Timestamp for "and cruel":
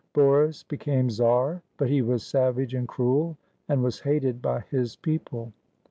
2.73-3.37